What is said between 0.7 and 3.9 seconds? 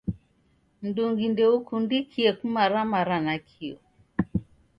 Mndungi ndoukundikie kumaramara nakio.